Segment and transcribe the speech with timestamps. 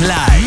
[0.00, 0.37] Live.